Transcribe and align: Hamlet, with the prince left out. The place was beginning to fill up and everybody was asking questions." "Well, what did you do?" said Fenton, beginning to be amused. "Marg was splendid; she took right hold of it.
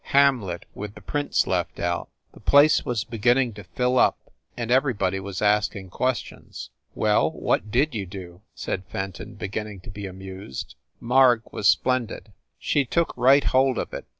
Hamlet, 0.15 0.65
with 0.73 0.95
the 0.95 0.99
prince 1.01 1.45
left 1.45 1.79
out. 1.79 2.09
The 2.33 2.39
place 2.39 2.83
was 2.83 3.03
beginning 3.03 3.53
to 3.53 3.63
fill 3.63 3.99
up 3.99 4.33
and 4.57 4.71
everybody 4.71 5.19
was 5.19 5.43
asking 5.43 5.91
questions." 5.91 6.71
"Well, 6.95 7.29
what 7.29 7.69
did 7.69 7.93
you 7.93 8.07
do?" 8.07 8.41
said 8.55 8.81
Fenton, 8.89 9.35
beginning 9.35 9.79
to 9.81 9.91
be 9.91 10.07
amused. 10.07 10.73
"Marg 10.99 11.43
was 11.51 11.67
splendid; 11.67 12.33
she 12.57 12.83
took 12.83 13.13
right 13.15 13.43
hold 13.43 13.77
of 13.77 13.93
it. 13.93 14.07